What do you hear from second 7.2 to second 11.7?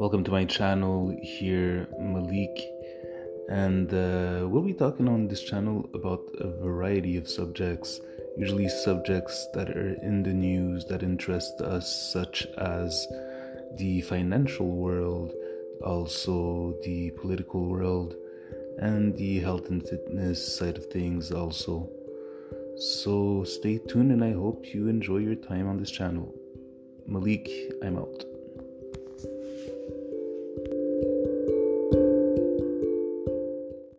subjects, usually subjects that are in the news that interest